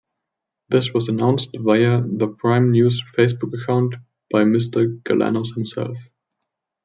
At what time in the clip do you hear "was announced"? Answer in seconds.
0.95-1.51